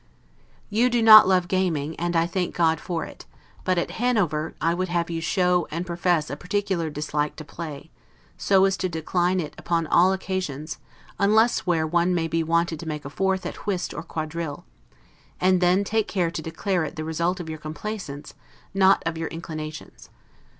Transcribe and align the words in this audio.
You 0.71 0.89
do 0.89 1.03
not 1.03 1.27
love 1.27 1.47
gaming, 1.47 1.95
and 1.97 2.15
I 2.15 2.25
thank 2.25 2.55
God 2.55 2.79
for 2.79 3.05
it; 3.05 3.27
but 3.63 3.77
at 3.77 3.91
Hanover 4.01 4.55
I 4.59 4.73
would 4.73 4.87
have 4.87 5.11
you 5.11 5.21
show, 5.21 5.67
and 5.69 5.85
profess 5.85 6.31
a 6.31 6.35
particular 6.35 6.89
dislike 6.89 7.35
to 7.35 7.45
play, 7.45 7.91
so 8.35 8.65
as 8.65 8.77
to 8.77 8.89
decline 8.89 9.39
it 9.39 9.53
upon 9.59 9.85
all 9.85 10.11
occasions, 10.11 10.79
unless 11.19 11.67
where 11.67 11.85
one 11.85 12.15
may 12.15 12.27
be 12.27 12.41
wanted 12.41 12.79
to 12.79 12.87
make 12.87 13.05
a 13.05 13.11
fourth 13.11 13.45
at 13.45 13.67
whist 13.67 13.93
or 13.93 14.01
quadrille; 14.01 14.65
and 15.39 15.61
then 15.61 15.83
take 15.83 16.07
care 16.07 16.31
to 16.31 16.41
declare 16.41 16.83
it 16.83 16.95
the 16.95 17.03
result 17.03 17.39
of 17.39 17.47
your 17.47 17.59
complaisance, 17.59 18.33
not 18.73 19.03
of 19.05 19.19
your 19.19 19.27
inclinations. 19.27 20.09